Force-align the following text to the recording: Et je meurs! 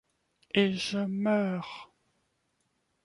Et 0.55 0.71
je 0.73 0.97
meurs! 0.97 1.91